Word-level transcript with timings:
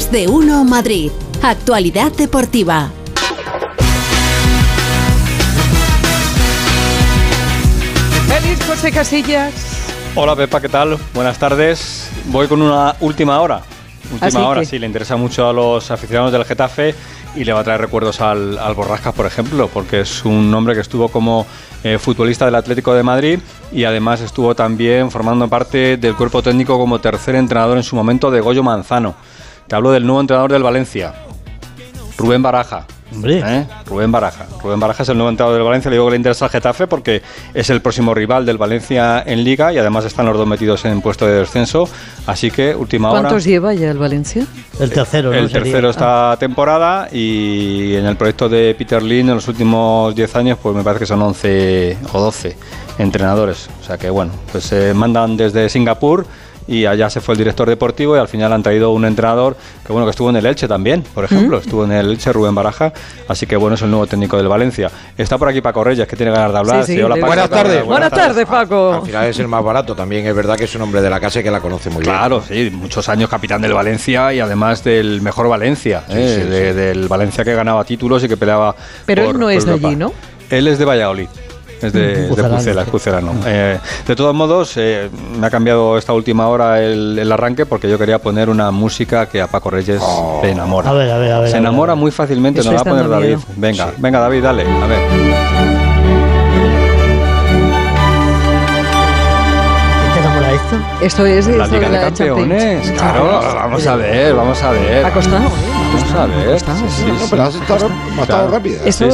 Más 0.00 0.10
de 0.10 0.28
uno 0.28 0.64
Madrid. 0.64 1.10
Actualidad 1.42 2.10
deportiva. 2.12 2.90
Feliz 8.28 8.58
José 8.66 8.90
Casillas. 8.92 9.52
Hola 10.14 10.34
Pepa, 10.34 10.60
¿qué 10.60 10.68
tal? 10.68 10.96
Buenas 11.14 11.38
tardes. 11.38 12.10
Voy 12.26 12.46
con 12.48 12.62
una 12.62 12.96
última 13.00 13.40
hora. 13.40 13.60
Última 14.10 14.26
Así 14.26 14.36
hora, 14.38 14.60
que- 14.60 14.66
sí, 14.66 14.78
le 14.78 14.86
interesa 14.86 15.16
mucho 15.16 15.46
a 15.48 15.52
los 15.52 15.90
aficionados 15.90 16.32
del 16.32 16.44
Getafe 16.44 16.94
y 17.36 17.44
le 17.44 17.52
va 17.52 17.60
a 17.60 17.64
traer 17.64 17.82
recuerdos 17.82 18.20
al, 18.22 18.58
al 18.58 18.74
Borrascas, 18.74 19.14
por 19.14 19.26
ejemplo, 19.26 19.68
porque 19.72 20.00
es 20.00 20.24
un 20.24 20.52
hombre 20.54 20.74
que 20.74 20.80
estuvo 20.80 21.08
como 21.10 21.46
eh, 21.84 21.98
futbolista 21.98 22.46
del 22.46 22.54
Atlético 22.54 22.94
de 22.94 23.02
Madrid 23.02 23.38
y 23.70 23.84
además 23.84 24.22
estuvo 24.22 24.54
también 24.54 25.10
formando 25.10 25.46
parte 25.48 25.98
del 25.98 26.16
cuerpo 26.16 26.42
técnico 26.42 26.78
como 26.78 26.98
tercer 27.00 27.34
entrenador 27.34 27.76
en 27.76 27.84
su 27.84 27.94
momento 27.94 28.30
de 28.30 28.40
Goyo 28.40 28.62
Manzano. 28.62 29.14
Te 29.70 29.76
hablo 29.76 29.92
del 29.92 30.04
nuevo 30.04 30.20
entrenador 30.20 30.50
del 30.50 30.64
Valencia, 30.64 31.14
Rubén 32.18 32.42
Baraja. 32.42 32.88
Hombre. 33.12 33.38
¿Eh? 33.38 33.66
Rubén 33.86 34.10
Baraja. 34.10 34.46
Rubén 34.60 34.80
Baraja 34.80 35.04
es 35.04 35.08
el 35.10 35.16
nuevo 35.16 35.30
entrenador 35.30 35.58
del 35.58 35.64
Valencia. 35.64 35.88
Le 35.90 35.94
digo 35.94 36.06
que 36.06 36.10
le 36.10 36.16
interesa 36.16 36.46
al 36.46 36.50
Getafe 36.50 36.88
porque 36.88 37.22
es 37.54 37.70
el 37.70 37.80
próximo 37.80 38.12
rival 38.12 38.44
del 38.44 38.58
Valencia 38.58 39.22
en 39.24 39.44
Liga 39.44 39.72
y 39.72 39.78
además 39.78 40.06
están 40.06 40.26
los 40.26 40.36
dos 40.36 40.48
metidos 40.48 40.84
en 40.86 41.00
puesto 41.00 41.24
de 41.24 41.34
descenso. 41.34 41.88
Así 42.26 42.50
que 42.50 42.74
última 42.74 43.12
hora. 43.12 43.20
¿Cuántos 43.20 43.44
lleva 43.44 43.72
ya 43.72 43.92
el 43.92 43.98
Valencia? 43.98 44.44
El 44.80 44.90
tercero, 44.90 45.30
¿no? 45.30 45.38
El 45.38 45.48
Sería. 45.48 45.62
tercero 45.62 45.90
esta 45.90 46.36
temporada 46.40 47.06
y 47.12 47.94
en 47.94 48.06
el 48.06 48.16
proyecto 48.16 48.48
de 48.48 48.74
Peter 48.76 49.00
Lin 49.00 49.28
en 49.28 49.36
los 49.36 49.46
últimos 49.46 50.16
10 50.16 50.34
años 50.34 50.58
pues 50.60 50.74
me 50.74 50.82
parece 50.82 50.98
que 50.98 51.06
son 51.06 51.22
11 51.22 51.96
o 52.12 52.20
12 52.20 52.56
entrenadores. 52.98 53.70
O 53.80 53.84
sea 53.84 53.96
que 53.96 54.10
bueno, 54.10 54.32
pues 54.50 54.64
se 54.64 54.92
mandan 54.94 55.36
desde 55.36 55.68
Singapur 55.68 56.26
y 56.70 56.86
allá 56.86 57.10
se 57.10 57.20
fue 57.20 57.34
el 57.34 57.38
director 57.38 57.68
deportivo 57.68 58.14
y 58.16 58.18
al 58.20 58.28
final 58.28 58.52
han 58.52 58.62
traído 58.62 58.90
un 58.92 59.04
entrenador 59.04 59.56
que 59.84 59.92
bueno 59.92 60.06
que 60.06 60.10
estuvo 60.10 60.30
en 60.30 60.36
el 60.36 60.46
Elche 60.46 60.68
también, 60.68 61.02
por 61.02 61.24
ejemplo, 61.24 61.58
estuvo 61.58 61.84
en 61.84 61.90
el 61.92 62.10
Elche 62.12 62.32
Rubén 62.32 62.54
Baraja, 62.54 62.92
así 63.28 63.46
que 63.46 63.56
bueno, 63.56 63.74
es 63.74 63.82
el 63.82 63.90
nuevo 63.90 64.06
técnico 64.06 64.36
del 64.36 64.46
Valencia. 64.48 64.88
Está 65.18 65.36
por 65.36 65.48
aquí 65.48 65.60
Paco 65.60 65.82
Reyes 65.82 66.06
que 66.06 66.14
tiene 66.16 66.30
ganas 66.32 66.52
de 66.52 66.58
hablar. 66.58 66.84
Sí, 66.86 66.94
sí, 66.94 67.02
hola, 67.02 67.16
le- 67.16 67.20
Paco, 67.22 67.26
Buenas 67.32 67.50
tardes. 67.50 67.84
Buenas 67.84 68.10
tardes, 68.10 68.46
Paco. 68.46 68.92
Al 68.94 69.02
final 69.02 69.26
es 69.26 69.38
el 69.40 69.48
más 69.48 69.64
barato. 69.64 69.94
También 69.96 70.24
es 70.26 70.34
verdad 70.34 70.56
que 70.56 70.64
es 70.64 70.74
un 70.76 70.82
hombre 70.82 71.02
de 71.02 71.10
la 71.10 71.18
casa 71.20 71.40
y 71.40 71.42
que 71.42 71.50
la 71.50 71.60
conoce 71.60 71.90
muy 71.90 72.02
bien. 72.02 72.14
Claro, 72.14 72.42
sí, 72.46 72.70
muchos 72.72 73.08
años 73.08 73.28
capitán 73.28 73.60
del 73.62 73.72
Valencia 73.74 74.32
y 74.32 74.40
además 74.40 74.84
del 74.84 75.20
mejor 75.22 75.48
Valencia, 75.48 76.04
Sí, 76.08 76.14
¿eh? 76.16 76.40
sí, 76.42 76.48
de- 76.48 76.68
sí. 76.70 76.76
del 76.76 77.08
Valencia 77.08 77.44
que 77.44 77.54
ganaba 77.54 77.84
títulos 77.84 78.22
y 78.24 78.28
que 78.28 78.36
peleaba. 78.36 78.74
Pero 79.06 79.24
por- 79.24 79.34
él 79.34 79.40
no 79.40 79.50
es 79.50 79.64
de 79.66 79.72
allí, 79.72 79.96
¿no? 79.96 80.12
Él 80.50 80.68
es 80.68 80.78
de 80.78 80.84
Valladolid. 80.84 81.28
Es 81.82 81.92
de, 81.92 82.00
de 82.16 82.28
Pucelano. 82.28 82.56
Pucela, 82.56 82.82
es 82.82 82.88
pucelano. 82.88 83.32
Eh, 83.46 83.78
de 84.06 84.16
todos 84.16 84.34
modos, 84.34 84.72
eh, 84.76 85.08
me 85.38 85.46
ha 85.46 85.50
cambiado 85.50 85.96
esta 85.98 86.12
última 86.12 86.48
hora 86.48 86.80
el, 86.82 87.18
el 87.18 87.32
arranque 87.32 87.66
porque 87.66 87.88
yo 87.88 87.98
quería 87.98 88.18
poner 88.18 88.48
una 88.50 88.70
música 88.70 89.26
que 89.26 89.40
a 89.40 89.46
Paco 89.46 89.70
Reyes 89.70 90.00
le 90.42 90.50
enamora. 90.50 90.90
A 90.90 90.92
ver, 90.92 91.10
a 91.10 91.18
ver, 91.18 91.32
a 91.32 91.38
ver, 91.40 91.48
Se 91.48 91.56
a 91.56 91.60
ver, 91.60 91.66
enamora 91.68 91.92
a 91.92 91.94
ver. 91.94 92.00
muy 92.02 92.10
fácilmente, 92.10 92.62
nos 92.62 92.74
va 92.74 92.80
a 92.80 92.84
poner 92.84 93.08
David. 93.08 93.26
miedo. 93.28 93.40
Venga, 93.56 93.86
Sí. 93.86 93.92
venga 93.98 94.18
David, 94.20 94.42
dale. 94.42 94.62
A 94.62 94.86
ver. 94.86 95.79
Esto? 101.00 101.24
Esto 101.26 101.26
es 101.26 101.46
La 101.56 101.64
esto 101.64 101.76
Liga 101.76 101.88
de 101.90 102.12
Champions. 102.12 102.38
Campeones. 102.38 102.90
Claro, 102.92 103.40
vamos 103.54 103.86
a 103.86 103.96
ver, 103.96 104.34
vamos 104.34 104.62
a 104.62 104.70
ver. 104.70 105.04
Ha 105.06 105.10
costado, 105.12 105.46
¿eh? 105.46 105.50
Vamos 105.92 106.14
a 106.14 106.26
ver. 106.26 106.46
costado, 106.52 106.78
sí, 106.78 106.84
sí, 106.88 107.04
No, 107.08 107.18
sí. 107.18 107.26
pero 107.30 107.42
has 107.42 107.54
estado, 107.54 108.50
rápida. 108.50 108.92
Sí. 108.92 109.04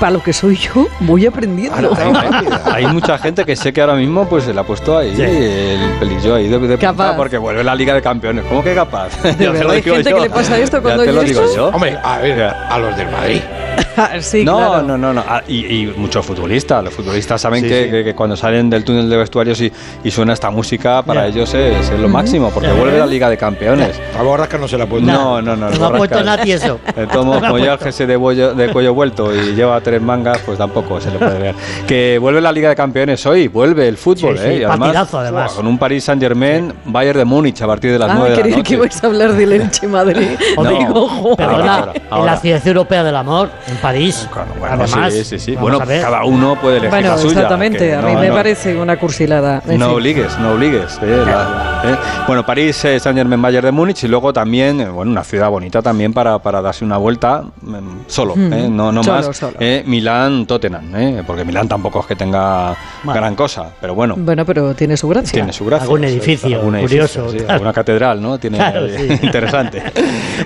para 0.00 0.12
lo 0.12 0.22
que 0.22 0.32
soy 0.32 0.56
yo, 0.56 0.86
voy 1.00 1.26
aprendiendo. 1.26 1.90
Claro, 1.90 2.12
rápida. 2.14 2.62
Hay 2.72 2.86
mucha 2.86 3.18
gente 3.18 3.44
que 3.44 3.56
sé 3.56 3.72
que 3.72 3.80
ahora 3.80 3.94
mismo 3.94 4.26
pues 4.28 4.44
se 4.44 4.54
le 4.54 4.60
ha 4.60 4.64
puesto 4.64 4.96
ahí 4.98 5.14
Sí. 5.16 5.22
el 5.22 5.90
pelillo 5.98 6.34
ahí 6.34 6.44
de, 6.48 6.58
de 6.58 6.76
punta 6.76 6.78
Capaz. 6.78 7.16
porque 7.16 7.38
vuelve 7.38 7.62
la 7.64 7.74
Liga 7.74 7.94
de 7.94 8.02
Campeones. 8.02 8.44
¿Cómo 8.48 8.62
que 8.62 8.74
capaz? 8.74 9.10
Ya 9.24 9.36
te 9.36 9.48
verdad, 9.48 9.70
hay 9.72 9.82
gente 9.82 10.10
yo. 10.10 10.16
que 10.16 10.22
le 10.22 10.30
pasa 10.30 10.58
esto 10.58 10.80
cuando 10.82 11.02
digo 11.02 11.22
esto. 11.22 11.56
yo. 11.56 11.68
Hombre, 11.68 11.98
a 12.02 12.18
ver, 12.18 12.42
a 12.42 12.78
los 12.78 12.96
del 12.96 13.10
Madrid. 13.10 13.40
sí, 14.20 14.44
no, 14.44 14.56
claro. 14.56 14.82
no, 14.82 14.98
no, 14.98 15.12
no. 15.12 15.24
Ah, 15.28 15.42
y, 15.46 15.66
y 15.66 15.94
muchos 15.96 16.24
futbolistas. 16.24 16.82
Los 16.84 16.94
futbolistas 16.94 17.40
saben 17.40 17.62
Sí, 17.62 17.68
que, 17.68 17.84
sí. 17.84 17.90
que- 17.90 18.04
que 18.04 18.14
cuando 18.14 18.36
salen 18.36 18.70
del 18.70 18.84
túnel 18.84 19.08
de 19.08 19.16
vestuarios 19.16 19.60
y, 19.60 19.72
y 20.04 20.10
suena 20.10 20.32
esta 20.32 20.50
música, 20.50 21.02
para 21.02 21.26
Ya. 21.34 21.42
ellos 21.42 21.54
es, 21.54 21.90
es 21.90 21.98
lo 22.00 22.08
máximo, 22.08 22.50
porque 22.50 22.68
Ya. 22.68 22.74
vuelve 22.74 22.98
la 22.98 23.06
Liga 23.06 23.28
de 23.30 23.36
Campeones. 23.36 24.00
A 24.18 24.22
Borrasca 24.22 24.58
no 24.58 24.68
se 24.68 24.76
la 24.78 24.86
puede 24.86 25.02
No, 25.04 25.40
no, 25.42 25.56
no. 25.56 25.68
No 25.68 25.72
el 25.74 25.78
me 25.80 25.86
ha 25.86 25.90
puesto 25.90 26.22
nadie 26.22 26.54
eso. 26.54 26.78
No 26.96 27.02
ha 27.02 27.06
como 27.06 27.34
el 27.34 27.40
puesto. 27.50 27.78
jersey 27.84 28.06
de, 28.06 28.16
bollo- 28.18 28.54
de 28.54 28.72
cuello 28.72 28.94
vuelto 28.94 29.34
y 29.34 29.54
lleva 29.54 29.80
tres 29.80 30.00
mangas, 30.02 30.38
pues 30.44 30.58
tampoco 30.58 31.00
se 31.00 31.10
le 31.10 31.18
puede 31.18 31.38
ver. 31.38 31.54
Que 31.86 32.18
vuelve 32.18 32.40
la 32.40 32.52
Liga 32.52 32.68
de 32.68 32.76
Campeones 32.76 33.24
hoy, 33.26 33.48
vuelve 33.48 33.88
el 33.88 33.96
fútbol, 33.96 34.36
Sí, 34.38 34.44
sí, 34.44 34.50
¿eh? 34.50 34.62
Y 34.62 34.66
partidazo, 34.66 35.18
además. 35.18 35.52
Con 35.52 35.66
un 35.66 35.78
Paris 35.78 36.04
Saint 36.04 36.20
Germain, 36.22 36.72
Bayern 36.86 37.18
de 37.18 37.24
Múnich 37.24 37.60
a 37.62 37.66
partir 37.66 37.92
de 37.92 37.98
las 37.98 38.10
Ah, 38.10 38.14
9 38.16 38.30
de 38.30 38.36
la 38.36 38.42
creía 38.42 38.56
noche. 38.58 38.68
que 38.68 38.74
ibais 38.74 39.02
a 39.02 39.06
hablar 39.06 39.32
del 39.32 39.52
Elche 39.60 39.86
Madrid. 39.88 40.28
Hombre, 40.56 40.76
Digo. 40.78 41.36
Perdona, 41.36 41.86
Ahora, 42.10 42.20
en 42.20 42.26
la 42.26 42.36
ciudad 42.40 42.66
europea 42.66 43.04
del 43.04 43.16
amor, 43.16 43.50
en 43.68 43.76
París. 43.76 44.28
Claro, 44.32 44.48
bueno, 44.58 44.74
Además, 44.84 45.12
sí, 45.12 45.24
sí, 45.24 45.38
sí. 45.38 45.56
Bueno, 45.56 45.78
cada 45.80 46.24
uno 46.24 46.56
puede 46.60 46.76
elegir 46.78 46.90
Bueno, 46.90 47.08
la 47.10 47.18
suya. 47.18 47.32
exactamente. 47.32 47.78
que 47.78 47.94
A 47.94 48.02
mí 48.02 48.12
no, 48.14 48.20
me 48.20 48.28
no. 48.28 48.34
parece 48.34 48.76
una 48.76 48.96
cursilada. 48.98 49.62
No 49.66 49.92
obligues, 49.92 50.38
no 50.38 50.52
obligues. 50.52 50.98
eh, 51.02 51.21
la- 51.24 51.71
eh. 51.84 51.96
Bueno, 52.26 52.44
París, 52.46 52.84
eh, 52.84 52.98
Saint 53.00 53.16
Germain, 53.18 53.40
Bayern 53.40 53.64
de 53.66 53.72
Múnich 53.72 54.04
y 54.04 54.08
luego 54.08 54.32
también, 54.32 54.80
eh, 54.80 54.88
bueno, 54.88 55.10
una 55.10 55.24
ciudad 55.24 55.50
bonita 55.50 55.82
también 55.82 56.12
para, 56.12 56.38
para 56.38 56.62
darse 56.62 56.84
una 56.84 56.96
vuelta 56.96 57.42
mm, 57.62 57.76
solo, 58.06 58.34
Mm, 58.36 58.52
eh, 58.52 58.68
no, 58.68 58.92
no 58.92 59.02
solo, 59.02 59.26
más. 59.28 59.36
solo. 59.36 59.56
eh, 59.60 59.82
Milán, 59.86 60.46
Tottenham, 60.46 60.94
eh, 60.96 61.22
porque 61.26 61.44
Milán 61.44 61.68
tampoco 61.68 62.00
es 62.00 62.06
que 62.06 62.16
tenga 62.16 62.76
gran 63.04 63.34
cosa, 63.34 63.70
pero 63.80 63.94
bueno. 63.94 64.14
Bueno, 64.16 64.44
pero 64.46 64.74
tiene 64.74 64.96
su 64.96 65.08
gracia. 65.08 65.32
Tiene 65.32 65.52
su 65.52 65.64
gracia. 65.64 65.84
Algún 65.84 66.04
edificio 66.04 66.56
algún 66.56 66.78
curioso, 66.80 67.28
sí, 67.30 67.38
claro. 67.38 67.52
alguna 67.54 67.72
catedral, 67.72 68.22
¿no? 68.22 68.38
Tiene 68.38 68.58
Claro, 68.58 68.86
eh, 68.86 69.18
sí. 69.20 69.26
interesante. 69.26 69.82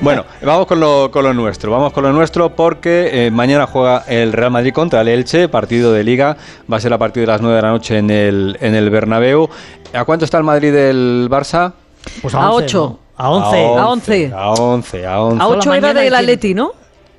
bueno, 0.00 0.24
vamos 0.42 0.66
con 0.66 0.80
lo, 0.80 1.10
con 1.10 1.22
lo 1.24 1.34
nuestro. 1.34 1.70
Vamos 1.70 1.92
con 1.92 2.02
lo 2.04 2.12
nuestro 2.12 2.54
porque 2.54 3.26
eh, 3.26 3.30
mañana 3.30 3.66
juega 3.66 4.04
el 4.08 4.32
Real 4.32 4.50
Madrid 4.50 4.72
contra 4.72 5.00
el 5.02 5.08
Elche, 5.08 5.48
partido 5.48 5.92
de 5.92 6.02
Liga. 6.04 6.36
Va 6.72 6.78
a 6.78 6.80
ser 6.80 6.92
a 6.92 6.98
partir 6.98 7.22
de 7.22 7.26
las 7.28 7.40
9 7.40 7.56
de 7.56 7.62
la 7.62 7.70
noche 7.70 7.98
en 7.98 8.10
el, 8.10 8.56
en 8.60 8.74
el 8.74 8.90
Bernabéu. 8.90 9.48
¿A 9.92 10.04
cuánto 10.04 10.24
está 10.24 10.36
el 10.38 10.44
Madrid 10.44 10.72
del 10.72 11.25
Barça? 11.28 11.72
Pues 12.22 12.34
A 12.34 12.50
11, 12.50 12.64
ocho. 12.64 12.98
¿no? 13.18 13.24
A 13.24 13.30
11. 13.30 13.56
A 13.56 13.88
11. 13.88 14.32
A 14.34 14.50
11, 14.50 15.06
a 15.06 15.20
11. 15.20 15.42
A 15.42 15.48
8 15.48 15.70
la 15.70 15.76
era 15.76 15.94
del 15.94 16.14
Atleti, 16.14 16.54
¿no? 16.54 16.72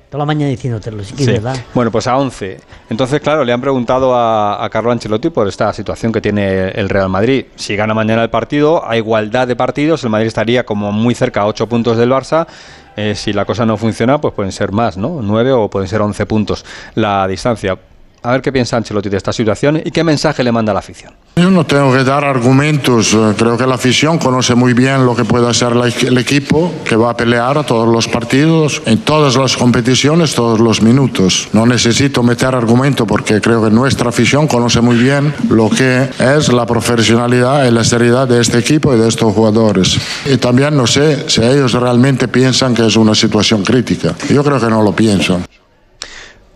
Toda 0.08 0.20
la 0.20 0.24
mañana 0.26 0.48
diciéndotelo, 0.50 1.04
sí 1.04 1.12
que 1.14 1.24
Sí. 1.24 1.30
es 1.32 1.42
verdad. 1.42 1.60
Bueno, 1.74 1.90
pues 1.90 2.06
a 2.06 2.16
11. 2.16 2.58
Entonces, 2.88 3.20
claro, 3.20 3.44
le 3.44 3.52
han 3.52 3.60
preguntado 3.60 4.14
a, 4.14 4.64
a 4.64 4.70
Carlo 4.70 4.90
Ancelotti 4.90 5.28
por 5.28 5.46
esta 5.46 5.70
situación 5.74 6.12
que 6.12 6.22
tiene 6.22 6.68
el 6.70 6.88
Real 6.88 7.10
Madrid. 7.10 7.44
Si 7.56 7.76
gana 7.76 7.92
mañana 7.92 8.22
el 8.22 8.30
partido, 8.30 8.88
a 8.88 8.96
igualdad 8.96 9.46
de 9.46 9.54
partidos, 9.54 10.02
el 10.04 10.08
Madrid 10.10 10.28
estaría 10.28 10.64
como 10.64 10.92
muy 10.92 11.14
cerca 11.14 11.42
a 11.42 11.46
8 11.46 11.66
puntos 11.66 11.98
del 11.98 12.10
Barça. 12.10 12.46
Eh, 12.96 13.14
si 13.14 13.34
la 13.34 13.44
cosa 13.44 13.66
no 13.66 13.76
funciona, 13.76 14.18
pues 14.18 14.32
pueden 14.32 14.50
ser 14.52 14.72
más, 14.72 14.96
¿no? 14.96 15.18
9 15.22 15.52
o 15.52 15.68
pueden 15.68 15.88
ser 15.88 16.00
11 16.00 16.24
puntos 16.24 16.64
la 16.94 17.28
distancia. 17.28 17.76
A 18.22 18.32
ver 18.32 18.42
qué 18.42 18.52
piensa 18.52 18.76
Ancelotti 18.76 19.08
de 19.08 19.16
esta 19.16 19.32
situación 19.32 19.80
y 19.84 19.90
qué 19.90 20.02
mensaje 20.02 20.42
le 20.42 20.52
manda 20.52 20.72
a 20.72 20.74
la 20.74 20.80
afición. 20.80 21.12
Yo 21.36 21.50
no 21.50 21.64
tengo 21.64 21.92
que 21.92 22.02
dar 22.02 22.24
argumentos, 22.24 23.14
eh, 23.14 23.34
creo 23.38 23.56
que 23.56 23.66
la 23.66 23.76
afición 23.76 24.18
conoce 24.18 24.56
muy 24.56 24.72
bien 24.72 25.06
lo 25.06 25.14
que 25.14 25.24
puede 25.24 25.48
hacer 25.48 25.72
el 25.72 26.18
equipo, 26.18 26.72
que 26.84 26.96
va 26.96 27.10
a 27.10 27.16
pelear 27.16 27.56
a 27.58 27.62
todos 27.62 27.86
los 27.86 28.08
partidos, 28.08 28.82
en 28.86 28.98
todas 28.98 29.36
las 29.36 29.56
competiciones, 29.56 30.34
todos 30.34 30.58
los 30.58 30.82
minutos. 30.82 31.48
No 31.52 31.64
necesito 31.64 32.24
meter 32.24 32.56
argumento 32.56 33.06
porque 33.06 33.40
creo 33.40 33.62
que 33.62 33.70
nuestra 33.70 34.08
afición 34.08 34.48
conoce 34.48 34.80
muy 34.80 34.96
bien 34.96 35.32
lo 35.48 35.70
que 35.70 36.08
es 36.18 36.52
la 36.52 36.66
profesionalidad 36.66 37.66
y 37.66 37.70
la 37.70 37.84
seriedad 37.84 38.26
de 38.26 38.40
este 38.40 38.58
equipo 38.58 38.92
y 38.94 38.98
de 38.98 39.08
estos 39.08 39.32
jugadores. 39.32 39.96
Y 40.26 40.38
también 40.38 40.76
no 40.76 40.86
sé 40.86 41.28
si 41.28 41.40
ellos 41.42 41.72
realmente 41.72 42.26
piensan 42.26 42.74
que 42.74 42.84
es 42.84 42.96
una 42.96 43.14
situación 43.14 43.62
crítica. 43.62 44.14
Yo 44.28 44.42
creo 44.42 44.58
que 44.58 44.68
no 44.68 44.82
lo 44.82 44.92
piensan. 44.92 45.44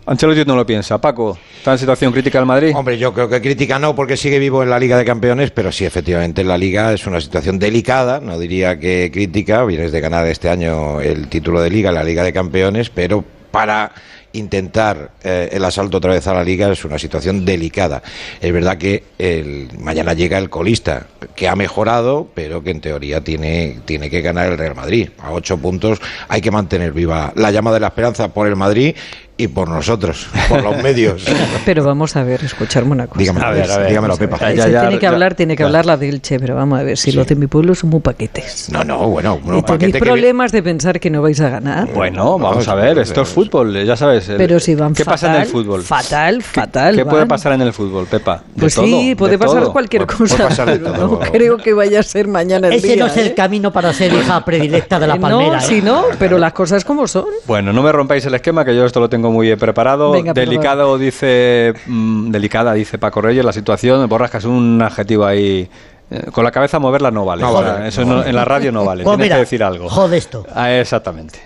Ancelotti 0.04 0.44
no 0.44 0.56
lo 0.56 0.66
piensa. 0.66 1.00
Paco, 1.00 1.38
¿está 1.58 1.72
en 1.72 1.78
situación 1.78 2.12
crítica 2.12 2.38
el 2.40 2.46
Madrid? 2.46 2.72
Hombre, 2.74 2.98
yo 2.98 3.14
creo 3.14 3.28
que 3.28 3.40
crítica 3.40 3.78
no 3.78 3.94
porque 3.94 4.16
sigue 4.16 4.38
vivo 4.38 4.62
en 4.62 4.70
la 4.70 4.78
Liga 4.78 4.98
de 4.98 5.04
Campeones, 5.04 5.52
pero 5.52 5.70
sí, 5.70 5.84
efectivamente, 5.84 6.40
en 6.40 6.48
la 6.48 6.58
Liga 6.58 6.92
es 6.92 7.06
una 7.06 7.20
situación 7.20 7.58
delicada, 7.58 8.18
no 8.20 8.38
diría 8.38 8.80
que 8.80 9.10
crítica, 9.12 9.64
vienes 9.64 9.92
de 9.92 10.00
ganar 10.00 10.26
este 10.26 10.48
año 10.48 11.00
el 11.00 11.28
título 11.28 11.60
de 11.60 11.70
Liga, 11.70 11.92
la 11.92 12.02
Liga 12.02 12.24
de 12.24 12.32
Campeones, 12.32 12.90
pero 12.90 13.24
para 13.52 13.92
intentar 14.32 15.12
eh, 15.22 15.50
el 15.52 15.64
asalto 15.64 15.98
otra 15.98 16.12
vez 16.12 16.26
a 16.26 16.34
la 16.34 16.42
liga 16.42 16.70
es 16.72 16.84
una 16.84 16.98
situación 16.98 17.44
delicada. 17.44 18.02
Es 18.40 18.52
verdad 18.52 18.78
que 18.78 19.04
el, 19.18 19.68
mañana 19.78 20.14
llega 20.14 20.38
el 20.38 20.50
colista, 20.50 21.06
que 21.36 21.48
ha 21.48 21.54
mejorado, 21.54 22.28
pero 22.34 22.64
que 22.64 22.70
en 22.70 22.80
teoría 22.80 23.22
tiene, 23.22 23.80
tiene 23.84 24.10
que 24.10 24.22
ganar 24.22 24.50
el 24.50 24.58
Real 24.58 24.74
Madrid. 24.74 25.10
A 25.18 25.32
ocho 25.32 25.58
puntos 25.58 26.00
hay 26.28 26.40
que 26.40 26.50
mantener 26.50 26.92
viva 26.92 27.32
la 27.36 27.50
llama 27.50 27.72
de 27.72 27.80
la 27.80 27.88
esperanza 27.88 28.28
por 28.28 28.48
el 28.48 28.56
Madrid 28.56 28.94
y 29.36 29.48
por 29.48 29.68
nosotros, 29.68 30.28
por 30.48 30.62
los 30.62 30.82
medios. 30.82 31.24
Pero 31.64 31.82
vamos 31.84 32.14
a 32.16 32.22
ver, 32.22 32.44
escucharme 32.44 32.92
una 32.92 33.06
cosa. 33.06 33.18
Dígamelo, 33.18 33.46
A 33.46 33.50
ver, 33.50 33.70
a 33.70 33.78
ver, 33.78 33.88
dígamelo, 33.88 34.14
vamos 34.14 34.18
a 34.18 34.20
ver. 34.20 34.30
Pepa. 34.30 34.52
Ya, 34.52 34.64
Si 34.66 34.70
ya, 34.72 34.80
tiene 34.82 34.96
que 34.98 35.02
ya, 35.02 35.08
hablar, 35.10 35.34
tiene 35.34 35.56
que 35.56 35.62
ya. 35.62 35.66
hablar 35.66 35.86
la 35.86 35.96
de 35.96 36.08
Elche, 36.08 36.38
pero 36.38 36.54
vamos 36.54 36.78
a 36.78 36.82
ver, 36.82 36.96
si 36.98 37.12
los 37.12 37.26
de 37.26 37.34
mi 37.34 37.46
pueblo 37.46 37.74
son 37.74 37.90
muy 37.90 38.00
paquetes. 38.00 38.68
No, 38.70 38.84
no, 38.84 39.08
bueno, 39.08 39.40
y 39.42 39.48
unos 39.48 39.64
tenéis 39.64 39.78
paquetes 39.78 39.92
que- 40.02 40.06
problemas 40.06 40.52
de 40.52 40.62
pensar 40.62 41.00
que 41.00 41.10
no 41.10 41.22
vais 41.22 41.40
a 41.40 41.48
ganar. 41.48 41.88
Bueno, 41.92 42.38
vamos 42.38 42.68
a 42.68 42.74
ver, 42.74 42.98
esto 42.98 43.22
es 43.22 43.28
fútbol, 43.28 43.84
ya 43.84 43.96
sabes. 43.96 44.28
el- 44.28 44.36
Pero 44.36 44.60
si 44.60 44.74
van 44.74 44.94
¿Qué 44.94 45.04
fatal, 45.04 45.14
pasa 45.14 45.34
en 45.36 45.42
el 45.42 45.48
fútbol? 45.48 45.82
fatal, 45.82 46.36
¿Qué- 46.38 46.42
fatal, 46.44 46.96
¿Qué 46.96 47.04
puede 47.06 47.26
pasar 47.26 47.52
en 47.54 47.62
el 47.62 47.72
fútbol, 47.72 48.06
Pepa? 48.06 48.42
De 48.54 48.60
Pues 48.60 48.74
todo, 48.74 48.84
sí, 48.84 49.14
puede 49.16 49.32
de 49.32 49.38
pasar 49.38 49.62
todo. 49.62 49.72
cualquier 49.72 50.06
Puede- 50.06 50.18
cosa. 50.18 50.36
puede 50.36 50.48
pasar 50.50 50.70
de 50.70 50.78
pero 50.78 50.92
todo. 50.92 51.08
no 51.08 51.18
creo 51.32 51.56
que 51.56 51.72
vaya 51.72 52.00
a 52.00 52.02
ser 52.02 52.28
mañana 52.28 52.68
el 52.68 52.74
Ese 52.74 52.86
día. 52.88 52.96
no 52.96 53.06
es 53.06 53.16
el 53.16 53.28
¿eh? 53.28 53.34
camino 53.34 53.72
para 53.72 53.92
ser 53.92 54.12
hija 54.12 54.44
predilecta 54.44 55.00
de 55.00 55.06
la 55.06 55.16
palmera. 55.18 55.52
No, 55.56 55.58
¿eh? 55.58 55.66
sí, 55.66 55.80
no, 55.82 56.04
pero 56.18 56.38
las 56.38 56.52
cosas 56.52 56.84
como 56.84 57.06
son. 57.08 57.24
Bueno, 57.46 57.72
no 57.72 57.82
me 57.82 57.90
rompáis 57.92 58.24
el 58.26 58.34
esquema, 58.34 58.64
que 58.64 58.74
yo 58.76 58.84
esto 58.84 59.00
lo 59.00 59.08
tengo 59.08 59.21
muy 59.30 59.46
bien 59.46 59.58
preparado. 59.58 60.10
Venga, 60.10 60.34
perdón. 60.34 60.50
Delicado 60.50 60.98
dice, 60.98 61.74
mm, 61.86 62.30
delicada 62.30 62.72
dice 62.74 62.98
Paco 62.98 63.20
Reyes, 63.20 63.44
la 63.44 63.52
situación. 63.52 64.08
Borrasca 64.08 64.38
es 64.38 64.44
un 64.44 64.80
adjetivo 64.82 65.24
ahí. 65.26 65.68
eh, 66.10 66.26
Con 66.32 66.44
la 66.44 66.50
cabeza 66.50 66.78
moverla 66.78 67.10
no 67.10 67.24
vale. 67.24 67.42
No 67.42 67.52
O 67.52 67.62
sea, 67.62 67.72
vale, 67.74 67.88
eso 67.88 68.04
no 68.04 68.24
en 68.24 68.34
la 68.34 68.44
radio 68.44 68.72
no 68.72 68.84
vale. 68.84 69.04
Pues 69.04 69.16
Tienes 69.16 69.24
mira, 69.26 69.36
que 69.36 69.40
decir 69.40 69.62
algo. 69.62 69.88
jode 69.88 70.16
esto. 70.18 70.46
Ah, 70.54 70.72
exactamente. 70.72 71.40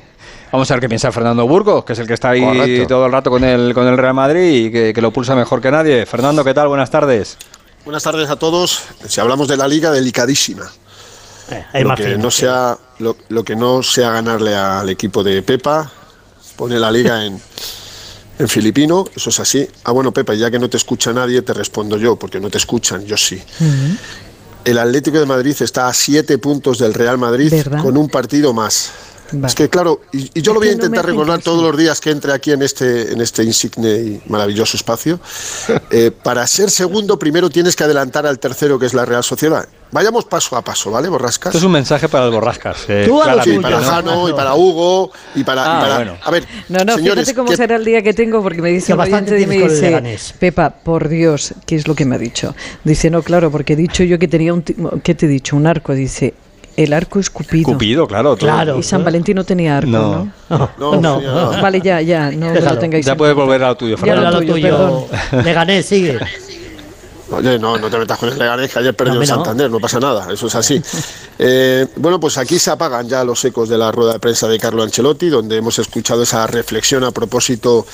Vamos 0.52 0.70
a 0.70 0.75
ver 0.75 0.81
qué 0.81 0.88
piensa 0.88 1.11
Fernando 1.12 1.46
Burgos, 1.46 1.84
que 1.84 1.93
es 1.93 1.99
el 1.99 2.06
que 2.06 2.14
está 2.14 2.31
ahí 2.31 2.40
Correcto. 2.40 2.87
todo 2.87 3.06
el 3.06 3.12
rato 3.12 3.31
con 3.31 3.43
el, 3.44 3.75
con 3.75 3.87
el 3.87 3.99
Real 3.99 4.14
Madrid 4.14 4.67
y 4.67 4.70
que, 4.72 4.93
que 4.94 5.02
lo 5.02 5.11
pulsa 5.11 5.34
mejor 5.34 5.61
que 5.61 5.70
nadie. 5.70 6.06
Fernando, 6.06 6.44
¿qué 6.44 6.55
tal? 6.55 6.69
Buenas 6.69 6.90
tardes. 6.90 7.37
Buenas 7.84 8.02
tardes 8.05 8.31
a 8.31 8.37
todos. 8.37 8.82
Si 9.06 9.20
hablamos 9.20 9.49
de 9.49 9.56
la 9.56 9.67
liga, 9.69 9.90
delicadísima. 9.90 10.64
Eh, 11.50 11.84
Lo 11.84 11.94
que, 11.94 12.17
no 12.19 12.31
sea, 12.32 12.76
lo, 12.99 13.17
lo 13.29 13.44
que 13.44 13.55
no 13.55 13.81
sea 13.82 14.11
ganarle 14.11 14.56
al 14.56 14.88
equipo 14.88 15.22
de 15.22 15.43
Pepa, 15.43 15.90
pone 16.56 16.79
la 16.79 16.91
liga 16.91 17.25
en, 17.25 17.41
en 18.38 18.49
filipino, 18.49 19.05
eso 19.14 19.31
es 19.31 19.41
así. 19.41 19.69
Ah, 19.85 19.93
bueno, 19.93 20.12
Pepa, 20.12 20.35
ya 20.35 20.50
que 20.50 20.58
no 20.58 20.69
te 20.69 20.76
escucha 20.76 21.12
nadie, 21.12 21.43
te 21.43 21.53
respondo 21.53 21.97
yo, 21.97 22.17
porque 22.17 22.41
no 22.41 22.50
te 22.50 22.58
escuchan, 22.58 23.05
yo 23.05 23.17
sí. 23.17 23.41
El 24.64 24.79
Atlético 24.79 25.19
de 25.19 25.26
Madrid 25.26 25.55
está 25.61 25.88
a 25.88 25.94
siete 25.94 26.38
puntos 26.38 26.79
del 26.79 26.93
Real 26.93 27.19
Madrid 27.19 27.50
¿Verdad? 27.50 27.82
con 27.82 27.97
un 27.97 28.08
partido 28.08 28.53
más. 28.53 28.91
Vale. 29.32 29.47
Es 29.49 29.55
que 29.56 29.69
claro, 29.69 30.03
y, 30.12 30.38
y 30.38 30.43
yo 30.43 30.53
lo 30.53 30.61
voy 30.61 30.69
a 30.69 30.70
no 30.70 30.76
intentar 30.76 31.05
recordar 31.05 31.43
todos 31.43 31.61
los 31.62 31.76
días 31.76 32.00
que 32.00 32.11
entre 32.11 32.32
aquí 32.32 32.53
en 32.53 32.62
este, 32.62 33.12
en 33.12 33.20
este 33.20 33.43
insigne 33.43 33.91
y 33.97 34.23
maravilloso 34.26 34.76
espacio. 34.76 35.20
Eh, 35.91 36.11
para 36.11 36.47
ser 36.47 36.70
segundo, 36.70 37.19
primero 37.19 37.49
tienes 37.49 37.76
que 37.76 37.85
adelantar 37.85 38.26
al 38.26 38.38
tercero, 38.38 38.79
que 38.79 38.87
es 38.87 38.94
la 38.94 39.05
Real 39.05 39.23
Sociedad. 39.23 39.69
Vayamos 39.96 40.26
paso 40.26 40.54
a 40.56 40.62
paso, 40.62 40.90
¿vale, 40.90 41.08
Borrascas? 41.08 41.46
Esto 41.54 41.56
es 41.56 41.64
un 41.64 41.72
mensaje 41.72 42.06
para 42.06 42.26
el 42.26 42.31
Borrascas. 42.31 42.84
eh, 42.88 43.04
Tú 43.06 43.22
a 43.22 43.34
lo 43.34 43.43
Sí, 43.43 43.58
para 43.62 43.81
¿no? 43.81 43.82
Jano 43.87 44.28
y 44.28 44.32
para 44.34 44.54
Hugo 44.54 45.10
y 45.34 45.43
para. 45.43 45.62
y 45.62 45.64
Ah, 45.66 45.78
para- 45.81 45.94
bueno. 45.96 46.16
A 46.22 46.31
ver, 46.31 46.44
No, 46.69 46.84
no, 46.84 46.96
señores, 46.96 47.25
fíjate 47.25 47.34
cómo 47.34 47.48
¿qué- 47.48 47.56
será 47.56 47.76
el 47.76 47.84
día 47.87 48.02
que 48.02 48.12
tengo, 48.12 48.43
porque 48.43 48.60
me 48.60 48.69
dice 48.69 48.93
bastante 48.93 49.40
y 49.40 49.46
me 49.46 49.56
dice, 49.56 49.81
Leganés. 49.81 50.34
Pepa, 50.38 50.69
por 50.69 51.08
Dios, 51.08 51.54
¿qué 51.64 51.76
es 51.76 51.88
lo 51.88 51.94
que 51.94 52.04
me 52.04 52.16
ha 52.16 52.19
dicho? 52.19 52.54
Dice, 52.84 53.08
no, 53.08 53.22
claro, 53.22 53.50
porque 53.50 53.72
he 53.72 53.76
dicho 53.76 54.04
yo 54.04 54.19
que 54.19 54.28
tenía 54.28 54.52
un, 54.52 54.62
¿qué 55.02 55.14
te 55.14 55.25
he 55.25 55.28
dicho? 55.31 55.56
Un 55.56 55.66
arco, 55.66 55.94
dice, 55.94 56.34
el 56.76 56.93
arco 56.93 57.19
es 57.19 57.31
Cupido. 57.31 57.64
Cupido, 57.64 58.06
claro. 58.06 58.37
todo. 58.37 58.50
Claro. 58.50 58.78
Y 58.78 58.82
San 58.82 59.02
Valentín 59.02 59.37
no 59.37 59.44
tenía 59.44 59.78
arco, 59.78 59.88
No. 59.88 60.31
¿no? 60.50 60.70
No, 60.76 61.00
No. 61.00 61.62
Vale, 61.62 61.81
ya, 61.81 62.02
ya, 62.02 62.31
no 62.32 62.52
lo 62.52 62.78
tengáis 62.78 63.06
Ya 63.06 63.14
puedes 63.16 63.34
volver 63.34 63.62
a 63.64 63.69
lo 63.69 63.76
tuyo, 63.78 63.96
Ya 63.96 64.00
Fernando. 64.02 64.20
Era 64.20 64.31
lo 64.32 64.38
tuyo, 64.40 64.52
tuyo. 64.52 65.06
perdón. 65.31 65.44
Le 65.46 65.52
gané, 65.54 65.82
sigue. 65.82 66.19
Oye, 67.28 67.58
no, 67.58 67.76
no 67.76 67.90
te 67.90 67.99
metas 67.99 68.19
con 68.19 68.28
el 68.28 68.38
Leganés, 68.38 68.73
que 68.73 68.78
ayer 68.78 68.94
perdió 68.94 69.19
No. 69.19 69.26
Santander, 69.26 69.69
no 69.69 69.81
pasa 69.81 69.99
nada, 69.99 70.32
eso 70.32 70.46
es 70.46 70.55
así. 70.55 70.81
Eh, 71.38 71.87
bueno, 71.96 72.19
pues 72.19 72.38
aquí 72.38 72.58
se 72.58 72.70
apagan 72.70 73.06
ya 73.06 73.23
los 73.23 73.44
ecos 73.44 73.69
de 73.69 73.76
la 73.76 73.93
rueda 73.93 74.14
de 74.14 74.19
prensa 74.19 74.49
de 74.49 74.58
Carlo 74.58 74.82
Ancelotti, 74.82 75.28
donde 75.28 75.58
hemos 75.58 75.78
escuchado 75.78 76.23
esa 76.23 76.46
reflexión 76.46 77.05
a 77.05 77.11
propósito 77.11 77.87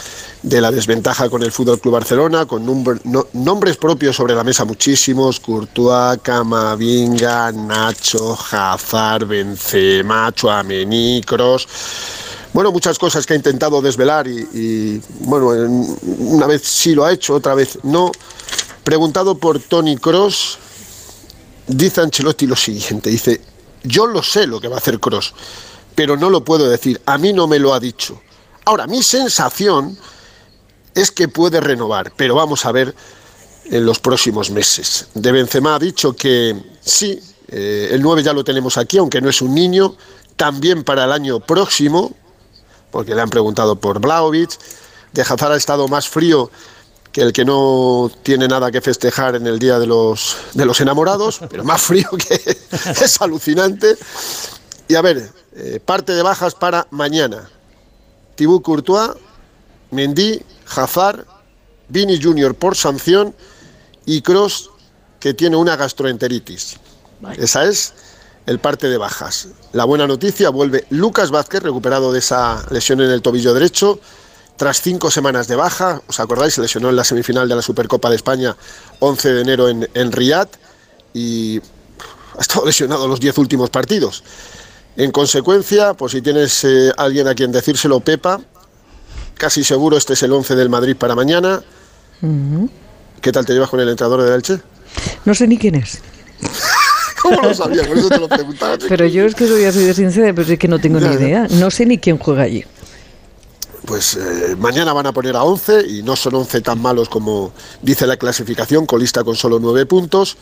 de 0.44 0.61
la 0.61 0.70
desventaja 0.70 1.29
con 1.29 1.43
el 1.43 1.50
Fútbol 1.50 1.81
Club 1.81 1.94
Barcelona, 1.94 2.46
con 2.46 2.64
no- 2.64 3.26
nombres 3.32 3.76
propios 3.79 4.14
sobre 4.14 4.37
la 4.37 4.44
mesa 4.44 4.64
muchísimos: 4.64 5.40
Courtois, 5.40 6.20
Camavinga, 6.23 7.50
Nacho, 7.50 8.38
Hazard, 8.52 9.26
Benzema, 9.26 10.31
Chouameni, 10.32 11.20
Kroos. 11.26 11.67
Bueno, 12.52 12.70
muchas 12.70 12.96
cosas 12.96 13.26
que 13.26 13.32
ha 13.32 13.37
intentado 13.37 13.82
desvelar 13.82 14.28
y, 14.28 14.38
y, 14.55 15.02
bueno, 15.20 15.52
en- 15.52 15.96
una 16.20 16.46
vez 16.46 16.62
sí 16.64 16.94
lo 16.94 17.05
ha 17.05 17.11
hecho, 17.12 17.35
otra 17.35 17.56
vez 17.56 17.81
no. 17.82 18.12
Preguntado 18.84 19.37
por 19.37 19.61
Tony 19.61 19.96
Cross, 19.96 20.58
dice 21.69 22.00
Ancelotti 22.00 22.46
lo 22.46 22.56
siguiente, 22.56 23.11
dice, 23.11 23.40
yo 23.84 24.06
lo 24.06 24.23
sé 24.23 24.46
lo 24.46 24.61
que 24.61 24.69
va 24.69 24.76
a 24.76 24.79
hacer 24.79 24.99
Cross, 24.99 25.34
pero 25.94 26.17
no 26.17 26.31
lo 26.31 26.44
puedo 26.44 26.69
decir, 26.69 27.00
a 27.06 27.17
mí 27.19 27.32
no 27.32 27.46
me 27.46 27.58
lo 27.58 27.75
ha 27.75 27.81
dicho. 27.81 28.20
Ahora, 28.64 28.87
mi 28.87 29.02
sensación 29.02 29.96
es 30.94 31.11
que 31.11 31.29
puede 31.29 31.61
renovar, 31.61 32.12
pero 32.17 32.34
vamos 32.34 32.64
a 32.67 32.73
ver 32.73 32.94
en 33.64 33.87
los 33.87 33.99
próximos 33.99 34.50
meses. 34.50 35.06
De 35.14 35.31
Benzema 35.31 35.76
ha 35.76 35.78
dicho 35.78 36.14
que 36.14 36.61
sí, 36.81 37.20
eh, 37.49 37.90
el 37.93 38.02
9 38.02 38.23
ya 38.23 38.32
lo 38.32 38.43
tenemos 38.44 38.76
aquí, 38.78 38.99
aunque 38.99 39.20
no 39.20 39.31
es 39.31 39.40
un 39.43 39.55
niño, 39.55 39.96
también 40.37 40.82
para 40.82 41.05
el 41.05 41.12
año 41.12 41.40
próximo, 41.40 42.12
porque 42.90 43.14
le 43.14 43.23
han 43.23 43.31
preguntado 43.31 43.76
por 43.76 44.00
Blaovic. 44.00 44.50
De 45.12 45.23
Hazard 45.23 45.52
ha 45.52 45.56
estado 45.56 45.88
más 45.88 46.08
frío 46.08 46.50
que 47.12 47.20
el 47.20 47.32
que 47.32 47.44
no 47.44 48.11
tiene 48.23 48.49
nada 48.49 48.70
que 48.73 48.81
festejar 48.81 49.37
en 49.37 49.47
el 49.47 49.59
día 49.59 49.79
de 49.79 49.87
los, 49.87 50.37
de 50.55 50.64
los 50.64 50.81
enamorados, 50.81 51.41
pero 51.50 51.62
más 51.62 51.82
frío 51.82 52.09
que 52.11 52.35
es 53.05 53.20
alucinante. 53.20 53.97
Y 54.88 54.94
a 54.94 55.03
ver, 55.03 55.31
eh, 55.55 55.81
parte 55.85 56.12
de 56.12 56.23
bajas 56.23 56.55
para 56.55 56.87
mañana. 56.91 57.49
Thibaut 58.35 58.62
Courtois, 58.62 59.11
Mendy, 59.91 60.43
Hazard, 60.75 61.26
Vini 61.88 62.20
Junior 62.20 62.55
por 62.55 62.75
sanción 62.75 63.35
y 64.06 64.23
Cross 64.23 64.70
que 65.20 65.35
tiene 65.35 65.56
una 65.56 65.76
gastroenteritis. 65.76 66.79
Esa 67.37 67.64
es 67.67 67.93
el 68.47 68.59
parte 68.59 68.88
de 68.88 68.97
bajas. 68.97 69.49
La 69.73 69.85
buena 69.85 70.06
noticia, 70.06 70.50
vuelve 70.50 70.87
Lucas 70.91 71.31
Vázquez, 71.31 71.62
recuperado 71.62 72.12
de 72.12 72.19
esa 72.19 72.64
lesión 72.70 73.00
en 73.03 73.11
el 73.11 73.23
tobillo 73.23 73.55
derecho, 73.55 74.00
tras 74.56 74.81
cinco 74.81 75.10
semanas 75.10 75.49
de 75.49 75.56
baja. 75.56 76.02
¿Os 76.06 76.20
acordáis? 76.20 76.54
Se 76.54 76.60
lesionó 76.60 76.90
en 76.90 76.96
la 76.96 77.04
semifinal 77.04 77.49
de 77.49 77.56
la 77.56 77.62
Supercopa 77.62 78.10
de 78.10 78.16
España 78.16 78.56
11 79.00 79.32
de 79.32 79.40
enero 79.40 79.69
en, 79.69 79.88
en 79.94 80.12
Riyadh 80.12 80.49
y 81.14 81.60
ha 82.37 82.40
estado 82.40 82.66
lesionado 82.66 83.06
los 83.08 83.20
10 83.20 83.38
últimos 83.38 83.70
partidos. 83.70 84.22
En 84.96 85.10
consecuencia, 85.10 85.94
pues 85.94 86.12
si 86.12 86.22
tienes 86.22 86.64
eh, 86.64 86.93
alguien 86.96 87.26
a 87.28 87.34
quien 87.34 87.50
decírselo, 87.50 88.00
Pepa, 88.00 88.40
casi 89.37 89.64
seguro 89.64 89.96
este 89.96 90.12
es 90.12 90.22
el 90.22 90.32
11 90.32 90.54
del 90.54 90.69
Madrid 90.69 90.96
para 90.96 91.14
mañana. 91.14 91.62
¿Qué 93.20 93.32
tal 93.32 93.44
te 93.44 93.52
llevas 93.52 93.70
con 93.70 93.81
el 93.81 93.88
entrenador 93.88 94.22
del 94.22 94.34
Elche? 94.34 94.60
No 95.25 95.34
sé 95.34 95.49
ni 95.49 95.58
quién 95.58 95.76
es. 95.76 96.00
¿Cómo 97.22 97.40
lo 97.40 97.54
sabía? 97.54 97.87
Por 97.87 97.99
eso 97.99 98.08
te 98.08 98.19
lo 98.19 98.28
preguntaba. 98.28 98.76
Pero 98.88 99.06
yo 99.06 99.25
es 99.25 99.34
que 99.34 99.46
soy 99.46 99.64
así 99.64 99.84
de 99.84 99.94
sincera, 99.94 100.32
pero 100.34 100.52
es 100.52 100.58
que 100.58 100.69
no 100.69 100.78
tengo 100.81 101.00
ni 101.00 101.14
idea. 101.14 101.46
No 101.50 101.70
sé 101.70 101.87
ni 101.87 101.99
quién 101.99 102.19
juega 102.19 102.43
allí. 102.43 102.64
Pues 103.87 104.17
eh, 104.17 104.55
mañana 104.56 104.93
van 104.93 105.06
a 105.06 105.12
poner 105.12 105.37
a 105.37 105.43
11 105.43 105.87
y 105.88 106.02
no 106.02 106.14
son 106.14 106.37
11 106.37 106.61
tan 106.61 106.81
malos 106.81 107.08
como 107.08 107.52
dice 107.81 108.06
la 108.06 108.17
clasificación, 108.17 108.87
colista 108.87 109.25
con 109.25 109.34
solo 109.34 109.58
9 109.58 109.87
puntos. 109.87 110.37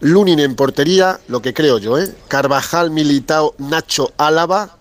Lunin 0.00 0.40
en 0.40 0.54
portería, 0.54 1.20
lo 1.28 1.40
que 1.40 1.54
creo 1.54 1.78
yo, 1.78 1.98
¿eh? 1.98 2.12
Carvajal, 2.28 2.90
Militao, 2.90 3.54
Nacho, 3.58 4.12
Álava, 4.16 4.76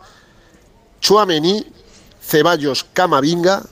Chuamení, 0.99 1.65
Ceballos, 2.21 2.85
Camavinga, 2.93 3.63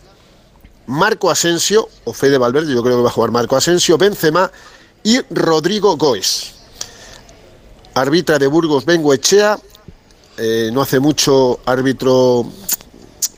Marco 0.88 1.30
Asensio, 1.30 1.90
o 2.04 2.14
Fede 2.14 2.38
Valverde, 2.38 2.74
yo 2.74 2.84
creo 2.84 2.98
que 2.98 3.04
va 3.04 3.10
a 3.10 3.14
jugar 3.14 3.32
Marco 3.32 3.56
Asensio, 3.56 3.98
Benzema 3.98 4.52
y 5.04 5.20
Rodrigo 5.30 5.98
Goes. 5.98 6.54
Arbitra 7.94 8.40
de 8.40 8.48
Burgos, 8.48 8.86
Bengoechea, 8.86 9.60
eh, 10.38 10.70
no 10.72 10.82
hace 10.82 11.00
mucho 11.00 11.60
árbitro, 11.66 12.46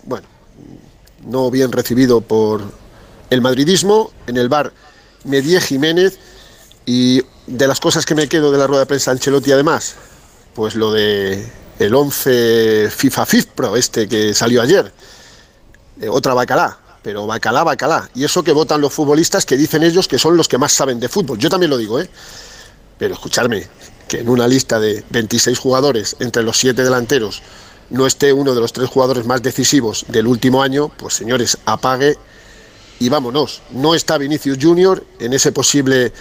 bueno, 0.04 0.27
no 1.25 1.51
bien 1.51 1.72
recibido 1.72 2.22
por 2.22 2.62
el 3.30 3.42
madridismo. 3.42 4.12
En 4.27 4.38
el 4.38 4.50
bar 4.50 4.74
Medie 5.24 5.60
Jiménez. 5.62 6.20
Y 6.86 7.22
de 7.48 7.68
las 7.68 7.80
cosas 7.80 8.06
que 8.06 8.15
me 8.15 8.27
quedo 8.27 8.51
de 8.51 8.58
la 8.58 8.68
rueda 8.68 8.82
de 8.82 8.86
prensa 8.88 9.12
Ancelotti, 9.12 9.51
además, 9.51 9.96
pues 10.53 10.75
lo 10.75 10.92
de 10.92 11.46
el 11.80 11.96
11 11.96 12.89
FIFA 12.89 13.25
FIFPro, 13.25 13.75
este 13.75 14.08
que 14.08 14.34
salió 14.34 14.62
ayer. 14.62 14.92
Eh, 16.01 16.10
otra 16.10 16.34
bacalá, 16.34 16.77
pero 17.01 17.25
bacalá, 17.25 17.63
bacalá. 17.63 18.10
Y 18.15 18.24
eso 18.24 18.44
que 18.44 18.51
votan 18.51 18.82
los 18.82 18.94
futbolistas 18.94 19.46
que 19.46 19.58
dicen 19.58 19.84
ellos 19.84 20.08
que 20.08 20.20
son 20.20 20.38
los 20.38 20.48
que 20.48 20.58
más 20.58 20.74
saben 20.74 21.00
de 21.00 21.10
fútbol. 21.10 21.38
Yo 21.38 21.50
también 21.50 21.70
lo 21.70 21.77
digo, 21.77 22.00
¿eh? 22.00 22.10
Pero 22.98 23.13
escuchadme, 23.13 23.68
que 24.08 24.20
en 24.20 24.30
una 24.30 24.48
lista 24.48 24.80
de 24.80 25.03
26 25.10 25.58
jugadores, 25.58 26.15
entre 26.20 26.44
los 26.44 26.58
7 26.58 26.84
delanteros, 26.84 27.42
no 27.90 28.08
esté 28.08 28.34
uno 28.34 28.54
de 28.54 28.62
los 28.62 28.74
tres 28.74 28.90
jugadores 28.90 29.25
más 29.25 29.42
decisivos 29.42 30.06
del 30.08 30.28
último 30.28 30.62
año, 30.62 30.90
pues 30.90 31.13
señores, 31.13 31.58
apague 31.66 32.18
y 33.00 33.10
vámonos. 33.10 33.62
No 33.72 33.96
está 33.96 34.18
Vinicius 34.18 34.58
Junior 34.62 35.04
en 35.20 35.34
ese 35.34 35.52
posible 35.52 36.13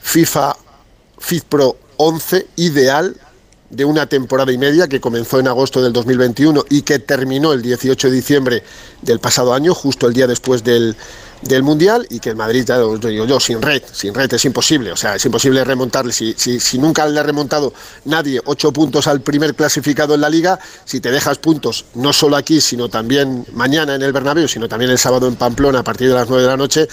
FIFA 0.00 0.56
FIFPro 1.18 1.76
11 1.96 2.46
ideal 2.56 3.16
de 3.70 3.84
una 3.84 4.06
temporada 4.06 4.52
y 4.52 4.58
media 4.58 4.88
que 4.88 5.00
comenzó 5.00 5.38
en 5.38 5.46
agosto 5.46 5.80
del 5.80 5.92
2021 5.92 6.64
y 6.70 6.82
que 6.82 6.98
terminó 6.98 7.52
el 7.52 7.62
18 7.62 8.08
de 8.08 8.14
diciembre 8.14 8.62
del 9.02 9.20
pasado 9.20 9.54
año, 9.54 9.74
justo 9.74 10.08
el 10.08 10.12
día 10.12 10.26
después 10.26 10.64
del, 10.64 10.96
del 11.42 11.62
Mundial 11.62 12.06
y 12.10 12.20
que 12.20 12.30
el 12.30 12.36
Madrid, 12.36 12.64
ya 12.66 12.84
os 12.84 13.00
digo 13.00 13.24
yo, 13.24 13.40
sin 13.40 13.62
red, 13.62 13.82
sin 13.92 14.14
red 14.14 14.32
es 14.32 14.44
imposible, 14.44 14.92
o 14.92 14.96
sea, 14.96 15.16
es 15.16 15.24
imposible 15.24 15.64
remontarle, 15.64 16.12
si, 16.12 16.34
si, 16.36 16.60
si 16.60 16.78
nunca 16.78 17.06
le 17.06 17.18
ha 17.18 17.22
remontado 17.22 17.72
nadie 18.04 18.40
ocho 18.44 18.72
puntos 18.72 19.06
al 19.06 19.20
primer 19.20 19.54
clasificado 19.54 20.14
en 20.14 20.20
la 20.20 20.28
liga, 20.28 20.58
si 20.84 21.00
te 21.00 21.10
dejas 21.10 21.38
puntos 21.38 21.86
no 21.94 22.12
solo 22.12 22.36
aquí, 22.36 22.60
sino 22.60 22.88
también 22.88 23.46
mañana 23.52 23.94
en 23.94 24.02
el 24.02 24.12
Bernabéu, 24.12 24.48
sino 24.48 24.68
también 24.68 24.90
el 24.90 24.98
sábado 24.98 25.26
en 25.28 25.36
Pamplona 25.36 25.80
a 25.80 25.84
partir 25.84 26.08
de 26.08 26.14
las 26.14 26.28
9 26.28 26.42
de 26.42 26.48
la 26.48 26.56
noche, 26.56 26.88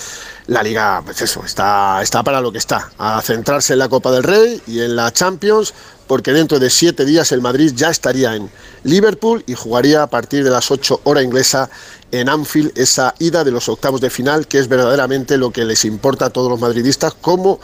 la 0.48 0.64
liga, 0.64 1.02
pues 1.04 1.22
eso, 1.22 1.44
está, 1.46 2.02
está 2.02 2.24
para 2.24 2.40
lo 2.40 2.52
que 2.52 2.58
está, 2.58 2.90
a 2.98 3.22
centrarse 3.22 3.74
en 3.74 3.80
la 3.80 3.90
Copa 3.90 4.12
del 4.12 4.24
Rey 4.24 4.62
y 4.68 4.80
en 4.80 4.96
la 4.96 5.12
Champions, 5.12 5.74
porque 6.08 6.32
dentro 6.32 6.58
de 6.58 6.70
siete 6.70 7.06
días 7.06 7.32
el 7.34 7.42
Madrid 7.42 7.74
ya 7.76 7.90
estaría 7.90 8.36
en 8.36 8.50
Liverpool 8.84 9.44
y 9.46 9.56
jugaría 9.56 10.04
a 10.04 10.08
partir 10.08 10.44
de 10.44 10.50
las 10.50 10.72
8 10.72 11.02
hora 11.04 11.22
inglesa 11.22 11.70
en 12.12 12.30
Anfield 12.30 12.72
esa 12.76 13.14
ida 13.20 13.44
de 13.44 13.52
los 13.52 13.68
octavos 13.70 14.02
de 14.02 14.10
final, 14.10 14.37
que 14.46 14.60
es 14.60 14.68
verdaderamente 14.68 15.38
lo 15.38 15.52
que 15.52 15.66
les 15.66 15.86
importa 15.86 16.26
a 16.26 16.30
todos 16.30 16.50
los 16.52 16.60
madridistas, 16.60 17.16
cómo 17.20 17.60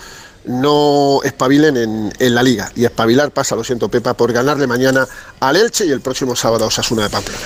no 0.46 1.20
espabilen 1.24 1.78
en, 1.78 2.14
en 2.18 2.36
la 2.36 2.44
liga. 2.44 2.72
Y 2.76 2.86
espabilar 2.86 3.32
pasa, 3.32 3.56
lo 3.56 3.64
siento 3.64 3.90
Pepa, 3.90 4.14
por 4.14 4.34
ganarle 4.34 4.68
mañana 4.68 5.08
al 5.40 5.56
Elche 5.56 5.86
y 5.86 5.92
el 5.92 6.02
próximo 6.02 6.36
sábado 6.36 6.66
a 6.66 6.68
Osasuna 6.68 7.04
de 7.04 7.10
Pamplona. 7.10 7.40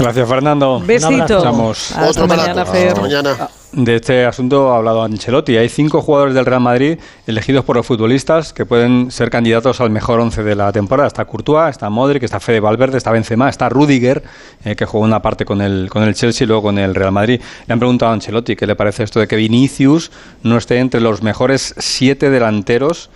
Gracias, 0.00 0.28
Fernando. 0.28 0.80
Besito. 0.80 1.36
Estamos 1.38 1.92
Hasta 1.92 2.26
mañana. 2.26 2.64
Fer. 2.64 2.88
Hasta 2.88 3.00
mañana. 3.02 3.48
de 3.72 3.96
este 3.96 4.24
asunto 4.24 4.72
ha 4.72 4.78
hablado 4.78 5.02
Ancelotti. 5.02 5.58
Hay 5.58 5.68
cinco 5.68 6.00
jugadores 6.00 6.34
del 6.34 6.46
Real 6.46 6.62
Madrid 6.62 6.98
elegidos 7.26 7.66
por 7.66 7.76
los 7.76 7.86
futbolistas 7.86 8.54
que 8.54 8.64
pueden 8.64 9.10
ser 9.10 9.28
candidatos 9.28 9.78
al 9.80 9.90
mejor 9.90 10.20
once 10.20 10.42
de 10.42 10.54
la 10.54 10.72
temporada. 10.72 11.06
Está 11.06 11.26
Courtois, 11.26 11.70
está 11.70 11.90
Modric, 11.90 12.22
está 12.22 12.40
Fede 12.40 12.60
Valverde, 12.60 12.96
está 12.96 13.12
Benzema, 13.12 13.50
está 13.50 13.68
Rudiger, 13.68 14.22
eh, 14.64 14.74
que 14.74 14.86
jugó 14.86 15.04
una 15.04 15.20
parte 15.20 15.44
con 15.44 15.60
el, 15.60 15.90
con 15.90 16.02
el 16.02 16.14
Chelsea 16.14 16.46
y 16.46 16.48
luego 16.48 16.62
con 16.62 16.78
el 16.78 16.94
Real 16.94 17.12
Madrid. 17.12 17.40
Le 17.66 17.72
han 17.72 17.78
preguntado 17.78 18.10
a 18.10 18.14
Ancelotti 18.14 18.56
qué 18.56 18.66
le 18.66 18.76
parece 18.76 19.02
esto 19.02 19.20
de 19.20 19.28
que 19.28 19.36
Vinicius 19.36 20.10
no 20.42 20.56
esté 20.56 20.78
entre 20.78 21.02
los 21.02 21.22
mejores 21.22 21.74
siete 21.78 22.30
delanteros 22.30 23.10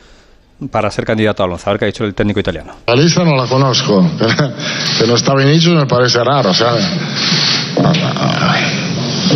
para 0.68 0.90
ser 0.90 1.04
candidato 1.04 1.42
al 1.42 1.52
once. 1.52 1.68
A 1.68 1.72
ver 1.72 1.78
qué 1.78 1.84
ha 1.84 1.86
dicho 1.86 2.04
el 2.04 2.14
técnico 2.14 2.40
italiano. 2.40 2.74
La 2.86 2.94
lista 2.94 3.24
no 3.24 3.36
la 3.36 3.46
conozco, 3.46 4.04
que 4.98 5.06
no 5.06 5.14
está 5.14 5.34
Vinicius 5.34 5.74
me 5.74 5.86
parece 5.86 6.22
raro, 6.22 6.52
¿sabes? 6.52 6.84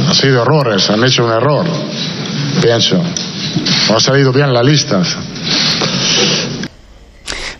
Ha 0.08 0.14
sido 0.14 0.42
errores, 0.42 0.88
han 0.90 1.02
hecho 1.04 1.24
un 1.24 1.32
error, 1.32 1.66
pienso. 2.62 2.96
No 3.90 3.96
ha 3.96 4.00
salido 4.00 4.32
bien 4.32 4.52
la 4.52 4.62
lista. 4.62 5.02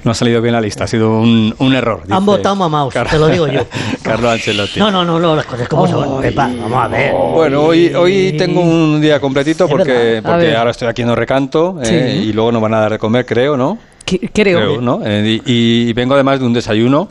No 0.05 0.13
ha 0.13 0.15
salido 0.15 0.41
bien 0.41 0.55
la 0.55 0.61
lista, 0.61 0.85
ha 0.85 0.87
sido 0.87 1.21
un, 1.21 1.55
un 1.59 1.75
error. 1.75 2.03
Han 2.09 2.25
votado 2.25 2.55
mamaos, 2.55 2.95
Car- 2.95 3.09
te 3.11 3.19
lo 3.19 3.27
digo 3.29 3.47
yo. 3.49 3.63
Carlos 4.03 4.33
Ancelotti. 4.33 4.79
No, 4.79 4.91
no, 4.91 5.05
no, 5.05 5.19
no, 5.19 5.35
las 5.35 5.45
cosas 5.45 5.69
como 5.69 5.87
son. 5.89 6.21
Pepa, 6.23 6.49
vamos 6.61 6.85
a 6.85 6.89
ver. 6.89 7.13
Bueno, 7.13 7.63
hoy, 7.63 7.93
hoy 7.95 8.35
tengo 8.39 8.61
un 8.61 9.01
día 9.01 9.21
completito 9.21 9.69
porque, 9.69 10.21
porque 10.25 10.55
ahora 10.57 10.71
estoy 10.71 10.89
aquí 10.89 11.03
en 11.03 11.15
Recanto 11.17 11.79
eh, 11.83 11.87
Sí. 12.23 12.29
y 12.29 12.33
luego 12.33 12.53
nos 12.53 12.63
van 12.63 12.75
a 12.75 12.81
dar 12.81 12.93
de 12.93 12.99
comer, 12.99 13.27
creo, 13.27 13.57
¿no? 13.57 13.77
Que- 14.05 14.31
Creo. 14.33 14.81
¿no? 14.81 15.01
Eh, 15.05 15.41
y, 15.45 15.89
y 15.89 15.93
vengo 15.93 16.15
además 16.15 16.39
de 16.41 16.47
un 16.47 16.53
desayuno 16.55 17.09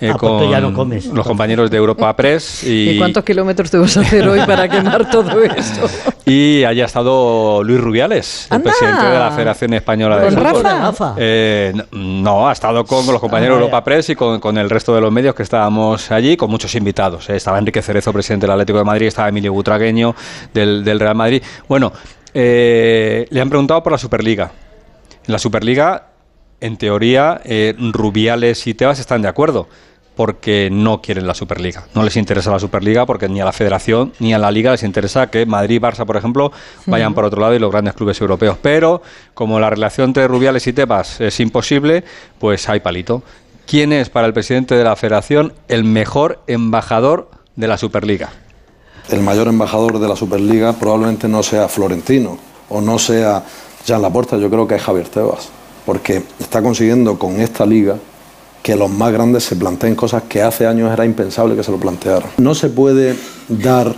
eh, 0.00 0.10
Ah, 0.12 0.16
con 0.18 0.50
ya 0.50 0.60
no 0.60 0.72
comes. 0.72 1.06
los 1.06 1.26
compañeros 1.26 1.70
de 1.70 1.76
Europa 1.76 2.14
Press 2.16 2.64
y, 2.64 2.90
¿Y 2.90 2.98
cuántos 2.98 3.22
kilómetros 3.24 3.70
te 3.70 3.76
vas 3.78 3.96
a 3.96 4.00
hacer 4.00 4.26
hoy 4.28 4.40
para 4.46 4.68
quemar 4.68 5.10
todo 5.10 5.42
eso? 5.42 5.82
y 6.26 6.64
haya 6.64 6.86
estado 6.86 7.62
Luis 7.62 7.80
Rubiales, 7.80 8.46
el 8.50 8.56
¡Anda! 8.56 8.70
presidente 8.70 9.06
de 9.06 9.18
la 9.18 9.30
Federación 9.30 9.74
Española 9.74 10.16
de 10.18 10.26
¿Con 10.26 10.34
Fútbol. 10.34 10.62
Rafa? 10.62 10.80
Rafa. 10.80 11.14
Eh, 11.18 11.72
no, 11.92 12.48
ha 12.48 12.52
estado 12.52 12.84
con 12.84 13.06
los 13.06 13.20
compañeros 13.20 13.56
Ah, 13.56 13.58
de 13.58 13.64
vaya. 13.64 13.66
Europa 13.66 13.84
Press 13.84 14.08
y 14.10 14.14
con, 14.16 14.40
con 14.40 14.56
el 14.58 14.70
resto 14.70 14.94
de 14.94 15.00
los 15.00 15.12
medios 15.12 15.34
que 15.34 15.42
estábamos 15.42 16.10
allí, 16.10 16.36
con 16.36 16.50
muchos 16.50 16.74
invitados. 16.74 17.28
eh. 17.30 17.36
Estaba 17.36 17.58
Enrique 17.58 17.82
Cerezo, 17.82 18.12
presidente 18.12 18.46
del 18.46 18.52
Atlético 18.52 18.78
de 18.78 18.84
Madrid, 18.84 19.06
estaba 19.06 19.28
Emilio 19.28 19.52
Butragueño 19.52 20.14
del, 20.54 20.82
del 20.84 20.98
Real 21.00 21.14
Madrid. 21.14 21.42
Bueno, 21.68 21.92
eh, 22.34 23.26
le 23.30 23.40
han 23.40 23.48
preguntado 23.48 23.82
por 23.82 23.92
la 23.92 23.98
Superliga. 23.98 24.50
En 25.26 25.32
la 25.32 25.38
Superliga, 25.38 26.06
en 26.60 26.76
teoría, 26.76 27.40
eh, 27.44 27.74
Rubiales 27.78 28.66
y 28.66 28.74
Tebas 28.74 28.98
están 29.00 29.22
de 29.22 29.28
acuerdo 29.28 29.68
porque 30.16 30.68
no 30.70 31.00
quieren 31.00 31.26
la 31.26 31.34
Superliga. 31.34 31.86
No 31.94 32.02
les 32.02 32.16
interesa 32.16 32.50
la 32.50 32.58
Superliga 32.58 33.06
porque 33.06 33.28
ni 33.28 33.40
a 33.40 33.44
la 33.44 33.52
Federación 33.52 34.12
ni 34.18 34.34
a 34.34 34.38
la 34.38 34.50
Liga 34.50 34.72
les 34.72 34.82
interesa 34.82 35.30
que 35.30 35.46
Madrid 35.46 35.76
y 35.76 35.80
Barça, 35.80 36.04
por 36.04 36.16
ejemplo, 36.16 36.52
vayan 36.86 37.14
por 37.14 37.24
otro 37.24 37.40
lado 37.40 37.54
y 37.54 37.58
los 37.58 37.70
grandes 37.70 37.94
clubes 37.94 38.20
europeos. 38.20 38.58
Pero 38.60 39.02
como 39.34 39.58
la 39.60 39.70
relación 39.70 40.10
entre 40.10 40.28
Rubiales 40.28 40.66
y 40.66 40.72
Tebas 40.72 41.20
es 41.20 41.40
imposible, 41.40 42.04
pues 42.38 42.68
hay 42.68 42.80
palito. 42.80 43.22
¿Quién 43.66 43.92
es 43.92 44.10
para 44.10 44.26
el 44.26 44.32
presidente 44.32 44.74
de 44.74 44.84
la 44.84 44.96
Federación 44.96 45.52
el 45.68 45.84
mejor 45.84 46.42
embajador 46.46 47.30
de 47.56 47.68
la 47.68 47.78
Superliga? 47.78 48.30
el 49.10 49.22
mayor 49.22 49.48
embajador 49.48 49.98
de 49.98 50.08
la 50.08 50.16
Superliga 50.16 50.72
probablemente 50.74 51.28
no 51.28 51.42
sea 51.42 51.68
Florentino 51.68 52.38
o 52.68 52.80
no 52.80 52.98
sea 52.98 53.44
Jean 53.84 54.02
Laporta, 54.02 54.36
yo 54.36 54.50
creo 54.50 54.68
que 54.68 54.76
es 54.76 54.82
Javier 54.82 55.08
Tebas, 55.08 55.48
porque 55.84 56.22
está 56.38 56.62
consiguiendo 56.62 57.18
con 57.18 57.40
esta 57.40 57.66
liga 57.66 57.96
que 58.62 58.76
los 58.76 58.90
más 58.90 59.12
grandes 59.12 59.44
se 59.44 59.56
planteen 59.56 59.94
cosas 59.94 60.24
que 60.28 60.42
hace 60.42 60.66
años 60.66 60.92
era 60.92 61.04
impensable 61.04 61.56
que 61.56 61.62
se 61.62 61.70
lo 61.70 61.78
plantearan. 61.78 62.30
No 62.38 62.54
se 62.54 62.68
puede 62.68 63.16
dar 63.48 63.94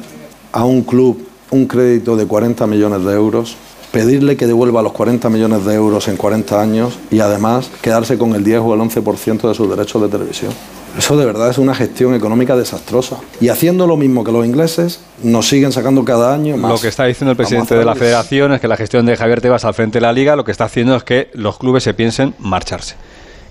a 0.52 0.64
un 0.64 0.82
club 0.82 1.26
un 1.50 1.66
crédito 1.66 2.16
de 2.16 2.26
40 2.26 2.66
millones 2.66 3.04
de 3.04 3.12
euros, 3.12 3.56
pedirle 3.92 4.36
que 4.36 4.46
devuelva 4.46 4.82
los 4.82 4.92
40 4.92 5.28
millones 5.28 5.64
de 5.64 5.74
euros 5.74 6.08
en 6.08 6.16
40 6.16 6.60
años 6.60 6.98
y 7.10 7.20
además 7.20 7.70
quedarse 7.82 8.16
con 8.16 8.34
el 8.34 8.42
10 8.42 8.60
o 8.60 8.74
el 8.74 8.80
11% 8.80 9.48
de 9.48 9.54
sus 9.54 9.68
derechos 9.68 10.00
de 10.00 10.08
televisión. 10.08 10.52
Eso 10.96 11.16
de 11.16 11.24
verdad 11.24 11.48
es 11.48 11.58
una 11.58 11.74
gestión 11.74 12.14
económica 12.14 12.54
desastrosa. 12.54 13.16
Y 13.40 13.48
haciendo 13.48 13.86
lo 13.86 13.96
mismo 13.96 14.24
que 14.24 14.32
los 14.32 14.44
ingleses, 14.44 15.00
nos 15.22 15.48
siguen 15.48 15.72
sacando 15.72 16.04
cada 16.04 16.34
año 16.34 16.56
más. 16.56 16.70
Lo 16.70 16.78
que 16.78 16.88
está 16.88 17.04
diciendo 17.04 17.30
el 17.30 17.36
presidente 17.36 17.74
de 17.74 17.84
la 17.84 17.94
federación 17.94 18.52
es 18.52 18.60
que 18.60 18.68
la 18.68 18.76
gestión 18.76 19.06
de 19.06 19.16
Javier 19.16 19.40
Tebas 19.40 19.64
al 19.64 19.74
frente 19.74 19.98
de 19.98 20.02
la 20.02 20.12
liga 20.12 20.36
lo 20.36 20.44
que 20.44 20.52
está 20.52 20.64
haciendo 20.64 20.94
es 20.94 21.04
que 21.04 21.30
los 21.32 21.58
clubes 21.58 21.82
se 21.82 21.94
piensen 21.94 22.34
marcharse. 22.38 22.96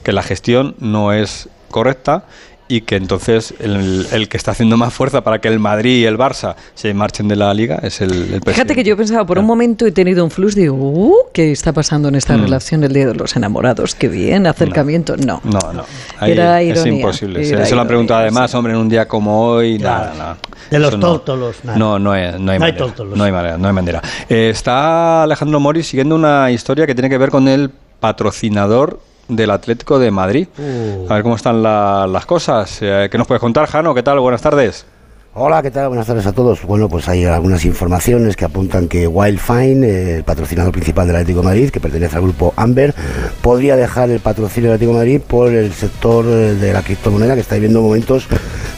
Que 0.03 0.11
la 0.11 0.23
gestión 0.23 0.75
no 0.79 1.13
es 1.13 1.47
correcta 1.69 2.23
y 2.67 2.81
que 2.81 2.95
entonces 2.95 3.53
el, 3.59 4.07
el 4.13 4.29
que 4.29 4.37
está 4.37 4.51
haciendo 4.51 4.77
más 4.77 4.93
fuerza 4.93 5.21
para 5.25 5.41
que 5.41 5.49
el 5.49 5.59
Madrid 5.59 5.97
y 5.99 6.05
el 6.05 6.17
Barça 6.17 6.55
se 6.73 6.93
marchen 6.93 7.27
de 7.27 7.35
la 7.35 7.53
liga 7.53 7.79
es 7.83 7.99
el, 7.99 8.11
el 8.11 8.17
presidente. 8.39 8.53
Fíjate 8.53 8.75
que 8.75 8.83
yo 8.85 8.95
pensaba, 8.95 9.25
por 9.25 9.37
un 9.39 9.43
momento 9.45 9.85
he 9.85 9.91
tenido 9.91 10.23
un 10.23 10.31
flux, 10.31 10.55
digo, 10.55 10.73
uh, 10.77 11.13
¿qué 11.33 11.51
está 11.51 11.73
pasando 11.73 12.07
en 12.07 12.15
esta 12.15 12.37
Mm. 12.37 12.43
relación 12.43 12.83
el 12.85 12.93
día 12.93 13.07
de 13.07 13.13
los 13.15 13.35
enamorados? 13.35 13.93
Qué 13.93 14.07
bien, 14.07 14.47
acercamiento. 14.47 15.17
No. 15.17 15.41
No, 15.43 15.59
no. 15.73 15.83
Ahí 16.19 16.31
Era 16.31 16.61
es 16.61 16.77
ironía, 16.77 16.93
imposible. 17.01 17.43
Se, 17.43 17.55
era 17.55 17.65
se 17.65 17.75
lo 17.75 17.81
han 17.81 17.87
preguntado 17.89 18.21
además, 18.21 18.51
sí. 18.51 18.55
hombre, 18.55 18.71
en 18.71 18.79
un 18.79 18.87
día 18.87 19.05
como 19.05 19.37
hoy, 19.47 19.77
nada, 19.77 20.13
nada. 20.17 20.37
De 20.69 20.79
los 20.79 20.87
Eso 20.89 20.97
no. 20.97 21.07
tórtolos, 21.07 21.57
nada. 21.65 21.77
No, 21.77 21.99
no 21.99 22.13
hay, 22.13 22.21
no 22.21 22.33
hay 22.35 22.39
No 22.39 22.51
hay 22.53 22.59
manera. 22.59 22.77
tórtolos. 22.77 23.17
No 23.17 23.23
hay 23.25 23.31
manera, 23.33 23.57
no 23.57 23.67
hay 23.67 23.73
manera. 23.73 24.01
Eh, 24.29 24.49
está 24.49 25.23
Alejandro 25.23 25.59
Mori 25.59 25.83
siguiendo 25.83 26.15
una 26.15 26.49
historia 26.51 26.87
que 26.87 26.95
tiene 26.95 27.09
que 27.09 27.17
ver 27.17 27.31
con 27.31 27.49
el 27.49 27.69
patrocinador 27.99 29.01
del 29.31 29.49
Atlético 29.51 29.97
de 29.97 30.11
Madrid. 30.11 30.47
Uh. 30.57 31.07
A 31.09 31.15
ver 31.15 31.23
cómo 31.23 31.35
están 31.35 31.63
la- 31.63 32.05
las 32.07 32.25
cosas. 32.25 32.77
Eh, 32.81 33.07
¿Qué 33.11 33.17
nos 33.17 33.27
puedes 33.27 33.39
contar, 33.41 33.65
Jano? 33.67 33.93
¿Qué 33.95 34.03
tal? 34.03 34.19
Buenas 34.19 34.41
tardes. 34.41 34.85
Hola, 35.33 35.61
¿qué 35.61 35.71
tal? 35.71 35.87
Buenas 35.87 36.07
tardes 36.07 36.25
a 36.25 36.33
todos. 36.33 36.61
Bueno, 36.63 36.89
pues 36.89 37.07
hay 37.07 37.23
algunas 37.23 37.63
informaciones 37.63 38.35
que 38.35 38.43
apuntan 38.43 38.89
que 38.89 39.07
Wildfine, 39.07 40.17
el 40.17 40.23
patrocinador 40.25 40.73
principal 40.73 41.07
del 41.07 41.15
Atlético 41.15 41.39
de 41.39 41.45
Madrid, 41.45 41.69
que 41.69 41.79
pertenece 41.79 42.17
al 42.17 42.23
grupo 42.23 42.53
Amber, 42.57 42.93
podría 43.41 43.77
dejar 43.77 44.09
el 44.09 44.19
patrocinio 44.19 44.69
del 44.69 44.75
Atlético 44.75 44.91
de 44.91 44.97
Madrid 45.05 45.21
por 45.25 45.49
el 45.53 45.71
sector 45.71 46.25
eh, 46.27 46.55
de 46.55 46.73
la 46.73 46.81
criptomoneda 46.81 47.35
que 47.35 47.39
está 47.41 47.55
viviendo 47.55 47.81
momentos 47.81 48.27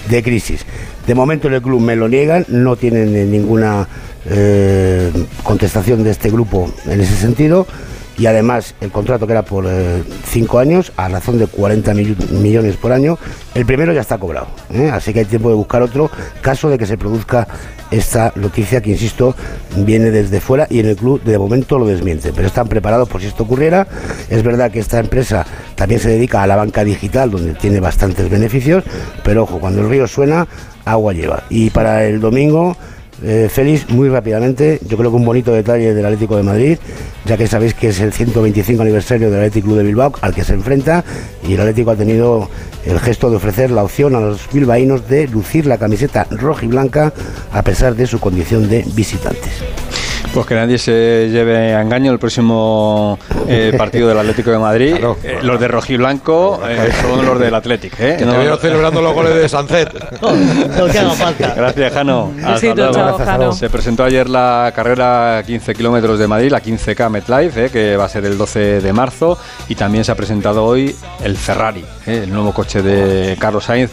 de 0.08 0.22
crisis. 0.22 0.64
De 1.08 1.16
momento 1.16 1.48
en 1.48 1.56
el 1.56 1.62
club 1.64 1.82
me 1.82 1.96
lo 1.96 2.08
niegan, 2.08 2.46
no 2.50 2.76
tienen 2.76 3.16
eh, 3.16 3.26
ninguna 3.26 3.88
eh, 4.30 5.12
contestación 5.44 6.04
de 6.04 6.12
este 6.12 6.30
grupo 6.30 6.72
en 6.86 7.02
ese 7.02 7.16
sentido. 7.16 7.66
Y 8.18 8.28
además 8.28 8.76
el 8.80 8.92
contrato 8.92 9.26
que 9.26 9.34
era 9.34 9.42
por 9.42 9.66
eh, 9.68 10.04
cinco 10.30 10.60
años, 10.60 10.92
a 10.98 11.08
razón 11.10 11.40
de 11.40 11.48
40 11.48 11.94
mil- 11.96 12.16
millones 12.30 12.78
por 12.78 12.92
año, 12.92 13.18
el 13.56 13.66
primero 13.66 13.92
ya 13.92 14.02
está 14.02 14.20
cobrado. 14.20 14.48
¿eh? 14.72 14.92
Así 14.94 15.14
que 15.14 15.20
hay 15.20 15.26
tiempo 15.26 15.50
de 15.50 15.56
buscar 15.56 15.82
otro 15.82 16.12
caso 16.42 16.70
de 16.70 16.78
que 16.78 16.86
se 16.86 16.96
produzca 16.98 17.48
esta 17.90 18.32
noticia 18.36 18.82
que, 18.82 18.92
insisto, 18.92 19.36
viene 19.78 20.12
desde 20.12 20.40
fuera 20.42 20.68
y 20.70 20.80
en 20.80 20.88
el 20.90 20.96
club 20.96 21.24
de 21.24 21.38
momento 21.40 21.80
lo 21.80 21.88
desmiente. 21.88 22.32
Pero 22.36 22.48
están 22.48 22.68
preparados 22.68 23.10
por 23.10 23.20
si 23.20 23.28
esto 23.28 23.44
ocurriera. 23.44 23.88
Es 24.30 24.44
verdad 24.44 24.70
que 24.72 24.80
esta 24.80 25.00
empresa 25.00 25.46
también 25.76 26.00
se 26.00 26.10
dedica 26.10 26.44
a 26.44 26.48
la 26.48 26.56
banca 26.56 26.84
digital, 26.84 27.32
donde 27.32 27.54
tiene 27.54 27.80
bastantes 27.80 28.30
beneficios, 28.30 28.84
pero 29.24 29.44
ojo, 29.44 29.60
cuando 29.60 29.82
el 29.82 29.90
río 29.90 30.06
suena, 30.08 30.48
agua 30.86 31.14
lleva. 31.14 31.44
Y 31.50 31.72
para 31.72 32.06
el 32.06 32.20
domingo... 32.20 32.78
Eh, 33.22 33.48
Félix, 33.50 33.90
muy 33.90 34.10
rápidamente, 34.10 34.80
yo 34.88 34.98
creo 34.98 35.12
que 35.12 35.18
un 35.18 35.26
bonito 35.26 35.54
detalle 35.54 35.94
del 35.94 36.06
Atlético 36.06 36.36
de 36.36 36.44
Madrid, 36.44 36.78
ya 37.26 37.38
que 37.38 37.48
sabéis 37.48 37.74
que 37.74 37.90
es 37.90 38.00
el 38.00 38.12
125 38.12 38.82
aniversario 38.82 39.30
del 39.30 39.40
Atlético 39.40 39.68
Club 39.68 39.78
de 39.78 39.84
Bilbao 39.84 40.14
al 40.22 40.34
que 40.34 40.44
se 40.44 40.54
enfrenta 40.54 41.04
y 41.48 41.54
el 41.54 41.60
Atlético 41.60 41.92
ha 41.92 41.96
tenido 41.96 42.50
el 42.86 43.00
gesto 43.00 43.30
de 43.30 43.38
ofrecer 43.38 43.72
la 43.72 43.84
opción 43.84 44.16
a 44.16 44.20
los 44.20 44.50
bilbaínos 44.52 45.08
de 45.08 45.28
lucir 45.28 45.66
la 45.66 45.78
camiseta 45.78 46.28
roja 46.32 46.66
y 46.66 46.68
blanca 46.68 47.14
a 47.52 47.62
pesar 47.62 47.96
de 47.96 48.08
su 48.08 48.20
condición 48.20 48.68
de 48.68 48.84
visitantes. 48.94 49.64
Pues 50.34 50.48
que 50.48 50.56
nadie 50.56 50.78
se 50.80 51.30
lleve 51.32 51.76
a 51.76 51.82
engaño 51.82 52.12
el 52.12 52.18
próximo 52.20 53.20
eh, 53.48 53.74
partido 53.78 54.08
del 54.08 54.18
Atlético 54.18 54.50
de 54.52 54.58
Madrid. 54.58 54.92
Claro. 54.96 55.18
Eh, 55.24 55.38
los 55.44 55.60
de 55.60 55.68
rojiblanco 55.68 56.60
eh, 56.68 56.90
son 57.02 57.24
los 57.26 57.40
del. 57.40 57.54
¿eh? 57.54 58.16
Que 58.18 58.26
No- 58.26 58.32
te 58.34 58.38
veo 58.40 58.58
celebrando 58.58 59.02
los 59.02 59.14
goles 59.14 59.36
de 59.36 59.48
Sancet. 59.48 59.94
Lo 60.22 60.88
que 60.88 61.00
haga 61.00 61.12
falta. 61.12 61.54
Gracias, 61.56 61.94
Jano. 61.94 62.32
Hasta 62.40 62.52
Besito, 62.54 62.76
luego. 62.76 62.94
chao, 62.94 63.18
Jano. 63.20 63.52
Se 63.54 63.70
presentó 63.70 64.04
ayer 64.04 64.28
la 64.28 64.72
carrera 64.76 65.44
15 65.46 65.76
kilómetros 65.76 66.18
de 66.18 66.28
Madrid, 66.28 66.50
la 66.52 66.62
15K 66.64 67.10
MetLife, 67.10 67.66
eh, 67.66 67.70
que 67.70 67.96
va 67.96 68.06
a 68.06 68.10
ser 68.10 68.26
el 68.26 68.38
12 68.38 68.82
de 68.82 68.94
marzo. 68.94 69.38
Y 69.70 69.76
también 69.76 70.04
se 70.04 70.12
ha 70.12 70.16
presentado 70.16 70.66
hoy 70.66 70.96
el 71.24 71.38
Ferrari, 71.38 71.86
eh, 72.08 72.22
el 72.24 72.34
nuevo 72.34 72.54
coche 72.54 72.82
de 72.82 73.38
Carlos 73.38 73.66
Sainz. 73.66 73.92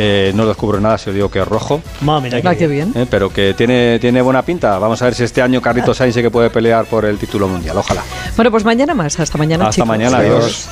Eh, 0.00 0.30
no 0.34 0.46
descubro 0.46 0.80
nada 0.80 0.96
si 0.96 1.10
os 1.10 1.14
digo 1.16 1.28
que 1.28 1.40
es 1.40 1.48
rojo, 1.48 1.82
Ma, 2.02 2.20
mira 2.20 2.40
que 2.40 2.56
qué 2.56 2.66
bien. 2.68 2.92
eh, 2.94 3.04
pero 3.10 3.30
que 3.32 3.52
tiene, 3.54 3.98
tiene 3.98 4.22
buena 4.22 4.42
pinta. 4.42 4.78
Vamos 4.78 5.02
a 5.02 5.06
ver 5.06 5.14
si 5.16 5.24
este 5.24 5.42
año 5.42 5.60
Carlitos 5.60 5.96
Sainz 5.98 6.14
sí 6.14 6.22
que 6.22 6.30
puede 6.30 6.50
pelear 6.50 6.84
por 6.86 7.04
el 7.04 7.18
título 7.18 7.48
mundial. 7.48 7.76
Ojalá. 7.78 8.02
Bueno, 8.36 8.50
pues 8.52 8.64
mañana 8.64 8.94
más. 8.94 9.18
Hasta 9.18 9.36
mañana, 9.38 9.64
Hasta 9.64 9.74
chicos. 9.74 9.88
mañana, 9.88 10.18
adiós. 10.18 10.68